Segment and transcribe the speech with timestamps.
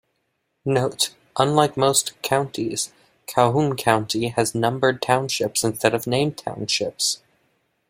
[0.65, 2.91] Note: Unlike most counties,
[3.27, 7.21] Calhoun County has numbered townships instead of named townships.